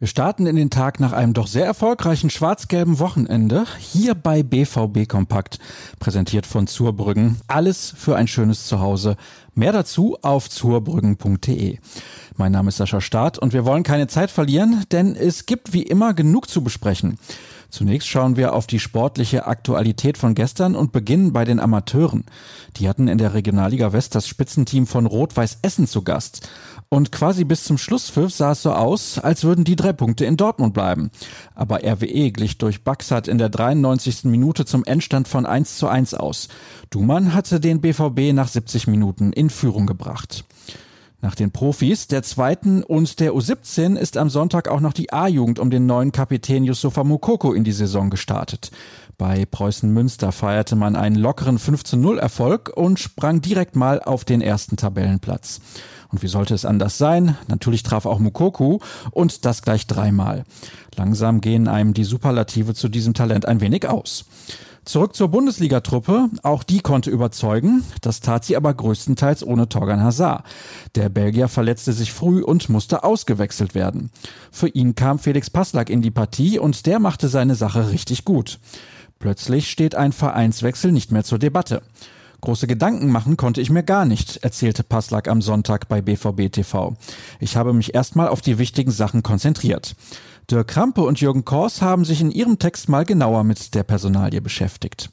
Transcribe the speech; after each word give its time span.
Wir 0.00 0.08
starten 0.08 0.46
in 0.46 0.56
den 0.56 0.70
Tag 0.70 0.98
nach 0.98 1.12
einem 1.12 1.34
doch 1.34 1.46
sehr 1.46 1.66
erfolgreichen 1.66 2.30
schwarz-gelben 2.30 3.00
Wochenende 3.00 3.66
hier 3.78 4.14
bei 4.14 4.42
BVB 4.42 5.06
Kompakt, 5.06 5.58
präsentiert 5.98 6.46
von 6.46 6.66
Zurbrüggen. 6.66 7.38
Alles 7.48 7.92
für 7.98 8.16
ein 8.16 8.26
schönes 8.26 8.66
Zuhause. 8.66 9.18
Mehr 9.54 9.72
dazu 9.72 10.16
auf 10.22 10.48
zurbrüggen.de. 10.48 11.78
Mein 12.36 12.52
Name 12.52 12.68
ist 12.68 12.76
Sascha 12.76 13.00
Staat 13.00 13.38
und 13.38 13.52
wir 13.52 13.64
wollen 13.64 13.82
keine 13.82 14.06
Zeit 14.06 14.30
verlieren, 14.30 14.84
denn 14.92 15.14
es 15.16 15.46
gibt 15.46 15.72
wie 15.72 15.82
immer 15.82 16.14
genug 16.14 16.48
zu 16.48 16.62
besprechen. 16.62 17.18
Zunächst 17.70 18.08
schauen 18.08 18.36
wir 18.36 18.52
auf 18.52 18.66
die 18.66 18.80
sportliche 18.80 19.46
Aktualität 19.46 20.18
von 20.18 20.34
gestern 20.34 20.74
und 20.74 20.90
beginnen 20.90 21.32
bei 21.32 21.44
den 21.44 21.60
Amateuren. 21.60 22.24
Die 22.76 22.88
hatten 22.88 23.06
in 23.06 23.18
der 23.18 23.32
Regionalliga 23.32 23.92
West 23.92 24.16
das 24.16 24.26
Spitzenteam 24.26 24.88
von 24.88 25.06
Rot-Weiß 25.06 25.58
Essen 25.62 25.86
zu 25.86 26.02
Gast. 26.02 26.48
Und 26.88 27.12
quasi 27.12 27.44
bis 27.44 27.62
zum 27.62 27.78
Schlusspfiff 27.78 28.32
sah 28.32 28.50
es 28.50 28.62
so 28.62 28.72
aus, 28.72 29.20
als 29.20 29.44
würden 29.44 29.62
die 29.62 29.76
drei 29.76 29.92
Punkte 29.92 30.24
in 30.24 30.36
Dortmund 30.36 30.74
bleiben. 30.74 31.12
Aber 31.54 31.84
RWE 31.84 32.32
glich 32.32 32.58
durch 32.58 32.82
Baxat 32.82 33.28
in 33.28 33.38
der 33.38 33.48
93. 33.48 34.24
Minute 34.24 34.64
zum 34.64 34.82
Endstand 34.84 35.28
von 35.28 35.46
1 35.46 35.78
zu 35.78 35.86
1 35.86 36.14
aus. 36.14 36.48
Dumann 36.90 37.32
hatte 37.32 37.60
den 37.60 37.80
BVB 37.80 38.32
nach 38.32 38.48
70 38.48 38.88
Minuten 38.88 39.32
in 39.40 39.48
Führung 39.48 39.86
gebracht. 39.86 40.44
Nach 41.22 41.34
den 41.34 41.50
Profis 41.50 42.06
der 42.08 42.22
zweiten 42.22 42.82
und 42.82 43.20
der 43.20 43.32
U17 43.32 43.96
ist 43.96 44.18
am 44.18 44.28
Sonntag 44.28 44.68
auch 44.68 44.80
noch 44.80 44.92
die 44.92 45.12
A-Jugend 45.12 45.58
um 45.58 45.70
den 45.70 45.86
neuen 45.86 46.12
Kapitän 46.12 46.64
Yusufa 46.64 47.04
Mukoko 47.04 47.54
in 47.54 47.64
die 47.64 47.72
Saison 47.72 48.10
gestartet. 48.10 48.70
Bei 49.16 49.46
Preußen 49.46 49.90
Münster 49.92 50.30
feierte 50.32 50.76
man 50.76 50.94
einen 50.94 51.16
lockeren 51.16 51.58
5-0 51.58 52.18
Erfolg 52.18 52.70
und 52.74 52.98
sprang 52.98 53.40
direkt 53.40 53.76
mal 53.76 54.02
auf 54.02 54.24
den 54.24 54.42
ersten 54.42 54.76
Tabellenplatz. 54.76 55.60
Und 56.08 56.22
wie 56.22 56.28
sollte 56.28 56.54
es 56.54 56.64
anders 56.64 56.98
sein? 56.98 57.36
Natürlich 57.48 57.82
traf 57.82 58.04
auch 58.04 58.18
Mukoku 58.18 58.78
und 59.10 59.44
das 59.46 59.62
gleich 59.62 59.86
dreimal. 59.86 60.44
Langsam 60.96 61.40
gehen 61.40 61.68
einem 61.68 61.94
die 61.94 62.04
Superlative 62.04 62.74
zu 62.74 62.88
diesem 62.88 63.14
Talent 63.14 63.46
ein 63.46 63.60
wenig 63.60 63.88
aus. 63.88 64.26
Zurück 64.84 65.14
zur 65.14 65.28
Bundesligatruppe. 65.28 66.30
Auch 66.42 66.62
die 66.62 66.80
konnte 66.80 67.10
überzeugen. 67.10 67.84
Das 68.00 68.20
tat 68.20 68.44
sie 68.44 68.56
aber 68.56 68.72
größtenteils 68.72 69.44
ohne 69.44 69.68
Torgan 69.68 70.02
Hazard. 70.02 70.44
Der 70.94 71.08
Belgier 71.08 71.48
verletzte 71.48 71.92
sich 71.92 72.12
früh 72.12 72.42
und 72.42 72.68
musste 72.68 73.04
ausgewechselt 73.04 73.74
werden. 73.74 74.10
Für 74.50 74.68
ihn 74.68 74.94
kam 74.94 75.18
Felix 75.18 75.50
Passlack 75.50 75.90
in 75.90 76.02
die 76.02 76.10
Partie 76.10 76.58
und 76.58 76.86
der 76.86 76.98
machte 76.98 77.28
seine 77.28 77.54
Sache 77.54 77.90
richtig 77.90 78.24
gut. 78.24 78.58
Plötzlich 79.18 79.70
steht 79.70 79.94
ein 79.94 80.12
Vereinswechsel 80.12 80.92
nicht 80.92 81.12
mehr 81.12 81.24
zur 81.24 81.38
Debatte. 81.38 81.82
Große 82.40 82.66
Gedanken 82.66 83.10
machen 83.10 83.36
konnte 83.36 83.60
ich 83.60 83.68
mir 83.68 83.82
gar 83.82 84.06
nicht, 84.06 84.38
erzählte 84.38 84.82
Passlack 84.82 85.28
am 85.28 85.42
Sonntag 85.42 85.88
bei 85.88 86.00
BVB 86.00 86.50
TV. 86.50 86.96
Ich 87.38 87.56
habe 87.56 87.74
mich 87.74 87.94
erstmal 87.94 88.28
auf 88.28 88.40
die 88.40 88.58
wichtigen 88.58 88.90
Sachen 88.90 89.22
konzentriert. 89.22 89.94
Dirk 90.50 90.66
Krampe 90.66 91.02
und 91.02 91.20
Jürgen 91.20 91.44
Kors 91.44 91.80
haben 91.80 92.04
sich 92.04 92.20
in 92.20 92.32
ihrem 92.32 92.58
Text 92.58 92.88
mal 92.88 93.04
genauer 93.04 93.44
mit 93.44 93.72
der 93.76 93.84
Personalie 93.84 94.40
beschäftigt. 94.40 95.10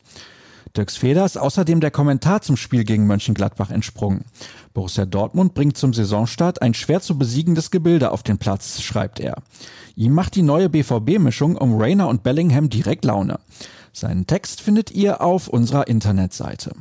Dirks 0.76 0.98
Feder 0.98 1.26
ist 1.26 1.38
außerdem 1.38 1.80
der 1.80 1.92
Kommentar 1.92 2.42
zum 2.42 2.58
Spiel 2.58 2.84
gegen 2.84 3.06
Mönchengladbach 3.06 3.70
entsprungen. 3.70 4.26
Borussia 4.74 5.06
Dortmund 5.06 5.54
bringt 5.54 5.78
zum 5.78 5.94
Saisonstart 5.94 6.64
ein 6.64 6.74
schwer 6.74 7.02
zu 7.02 7.20
besiegendes 7.20 7.70
Gebilde 7.70 8.12
auf 8.12 8.24
den 8.24 8.40
Platz, 8.40 8.82
schreibt 8.82 9.20
er. 9.20 9.36
Ihm 9.96 10.14
macht 10.14 10.36
die 10.36 10.42
neue 10.42 10.70
BVB-Mischung 10.70 11.56
um 11.56 11.80
Rayner 11.80 12.08
und 12.08 12.24
Bellingham 12.24 12.70
direkt 12.70 13.06
Laune. 13.06 13.40
Seinen 13.94 14.26
Text 14.26 14.62
findet 14.62 14.90
ihr 14.90 15.22
auf 15.22 15.48
unserer 15.48 15.88
Internetseite. 15.88 16.72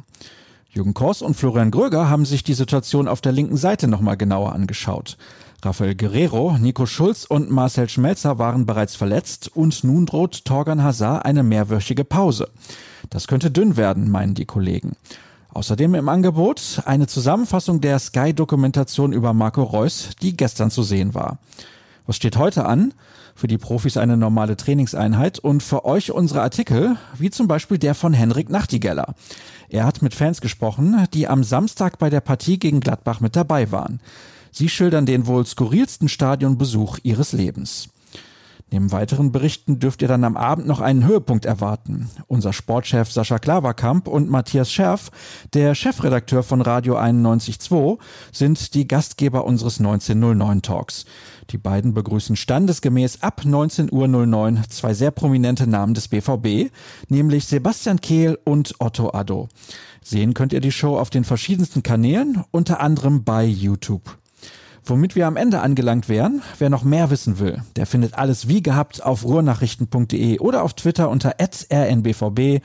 Jürgen 0.71 0.95
Kors 0.95 1.21
und 1.21 1.35
Florian 1.35 1.71
Gröger 1.71 2.09
haben 2.09 2.25
sich 2.25 2.43
die 2.43 2.55
Situation 2.55 3.07
auf 3.07 3.21
der 3.21 3.33
linken 3.33 3.57
Seite 3.57 3.87
nochmal 3.89 4.17
genauer 4.17 4.53
angeschaut. 4.53 5.17
Rafael 5.63 5.95
Guerrero, 5.95 6.59
Nico 6.59 6.87
Schulz 6.87 7.25
und 7.25 7.51
Marcel 7.51 7.89
Schmelzer 7.89 8.39
waren 8.39 8.67
bereits 8.67 8.95
verletzt 8.95 9.51
und 9.55 9.85
nun 9.85 10.07
droht 10.07 10.45
Torgan 10.45 10.83
Hazard 10.83 11.25
eine 11.25 11.43
mehrwöchige 11.43 12.05
Pause. 12.05 12.51
Das 13.11 13.27
könnte 13.27 13.51
dünn 13.51 13.77
werden, 13.77 14.11
meinen 14.11 14.35
die 14.35 14.45
Kollegen. 14.45 14.97
Außerdem 15.55 15.95
im 15.95 16.09
Angebot 16.11 16.83
eine 16.85 17.07
Zusammenfassung 17.07 17.81
der 17.81 17.99
Sky-Dokumentation 17.99 19.13
über 19.13 19.33
Marco 19.33 19.63
Reus, 19.63 20.11
die 20.21 20.37
gestern 20.37 20.71
zu 20.71 20.83
sehen 20.83 21.15
war. 21.15 21.39
Was 22.07 22.17
steht 22.17 22.37
heute 22.37 22.67
an? 22.67 22.93
Für 23.35 23.49
die 23.49 23.59
Profis 23.59 23.97
eine 23.97 24.17
normale 24.17 24.57
Trainingseinheit 24.57 25.39
und 25.39 25.63
für 25.63 25.85
euch 25.85 26.13
unsere 26.13 26.43
Artikel, 26.43 26.97
wie 27.17 27.31
zum 27.31 27.49
Beispiel 27.49 27.79
der 27.79 27.95
von 27.95 28.13
Henrik 28.13 28.51
Nachtigeller. 28.51 29.15
Er 29.69 29.85
hat 29.85 30.03
mit 30.03 30.15
Fans 30.15 30.41
gesprochen, 30.41 31.07
die 31.15 31.27
am 31.27 31.43
Samstag 31.43 31.99
bei 31.99 32.11
der 32.11 32.21
Partie 32.21 32.59
gegen 32.59 32.81
Gladbach 32.81 33.21
mit 33.21 33.35
dabei 33.35 33.73
waren. 33.73 34.01
Sie 34.57 34.71
schildern 34.71 35.05
den 35.05 35.27
wohl 35.27 35.45
skurrilsten 35.45 36.09
Stadionbesuch 36.09 36.97
ihres 37.03 37.33
Lebens. 37.33 37.91
Neben 38.71 38.91
weiteren 38.91 39.31
Berichten 39.31 39.81
dürft 39.81 40.01
ihr 40.01 40.09
dann 40.09 40.25
am 40.25 40.39
Abend 40.39 40.67
noch 40.67 40.81
einen 40.81 41.07
Höhepunkt 41.07 41.45
erwarten. 41.45 42.09
Unser 42.27 42.55
Sportchef 42.55 43.13
Sascha 43.13 43.39
Klaverkamp 43.39 44.09
und 44.09 44.31
Matthias 44.31 44.73
Scherf, 44.73 45.11
der 45.53 45.75
Chefredakteur 45.75 46.43
von 46.43 46.63
Radio 46.63 46.97
91.2, 46.97 47.99
sind 48.33 48.73
die 48.73 48.89
Gastgeber 48.89 49.45
unseres 49.45 49.79
1909 49.79 50.63
Talks. 50.63 51.05
Die 51.51 51.59
beiden 51.59 51.93
begrüßen 51.93 52.35
standesgemäß 52.35 53.23
ab 53.23 53.43
19.09 53.45 53.93
Uhr 53.93 54.63
zwei 54.71 54.95
sehr 54.95 55.11
prominente 55.11 55.67
Namen 55.67 55.93
des 55.93 56.09
BVB, 56.09 56.73
nämlich 57.11 57.45
Sebastian 57.45 58.01
Kehl 58.01 58.39
und 58.43 58.75
Otto 58.79 59.11
Addo. 59.11 59.51
Sehen 60.03 60.33
könnt 60.33 60.55
ihr 60.55 60.61
die 60.61 60.73
Show 60.73 60.97
auf 60.97 61.11
den 61.11 61.25
verschiedensten 61.25 61.83
Kanälen, 61.83 62.43
unter 62.53 62.81
anderem 62.81 63.23
bei 63.23 63.45
YouTube. 63.45 64.17
Womit 64.89 65.17
wir 65.17 65.27
am 65.27 65.37
Ende 65.37 65.61
angelangt 65.63 66.09
wären, 66.09 66.43
wer 66.59 66.71
noch 66.71 66.85
mehr 66.85 67.11
wissen 67.11 67.41
will, 67.41 67.61
der 67.75 67.87
findet 67.87 68.15
alles 68.15 68.47
wie 68.47 68.63
gehabt 68.63 69.03
auf 69.03 69.25
ruhrnachrichten.de 69.25 70.39
oder 70.39 70.63
auf 70.63 70.75
Twitter 70.75 71.11
unter 71.11 71.35
rnbvb 71.41 72.61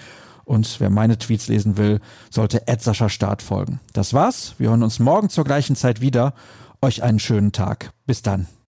und 0.45 0.79
wer 0.79 0.91
meine 0.91 1.17
Tweets 1.17 1.47
lesen 1.47 1.77
will, 1.77 1.99
sollte 2.29 2.61
Sascha 2.77 3.09
Start 3.09 3.41
folgen. 3.41 3.79
Das 3.93 4.13
war's. 4.13 4.53
Wir 4.59 4.69
hören 4.69 4.83
uns 4.83 4.99
morgen 4.99 5.29
zur 5.29 5.45
gleichen 5.45 5.75
Zeit 5.75 5.99
wieder. 5.99 6.35
Euch 6.79 7.01
einen 7.01 7.19
schönen 7.19 7.53
Tag. 7.53 7.91
Bis 8.05 8.21
dann. 8.21 8.47